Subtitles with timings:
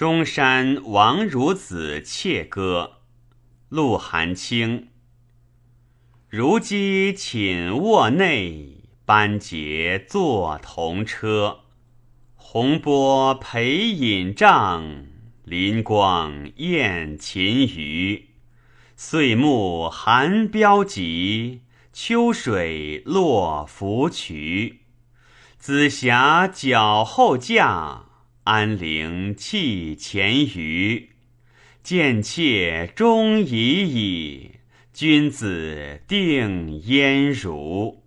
[0.00, 3.02] 中山王孺子妾歌，
[3.68, 4.88] 陆含清。
[6.26, 11.58] 如姬寝卧内，班孑坐同车。
[12.34, 15.04] 洪波陪饮帐，
[15.44, 18.30] 临光宴勤余。
[18.96, 21.60] 岁暮寒标急，
[21.92, 24.76] 秋水落芙蕖。
[25.58, 28.06] 紫霞脚后架。
[28.44, 31.10] 安陵泣前鱼，
[31.82, 34.52] 见妾终已矣。
[34.92, 37.99] 君子定焉如？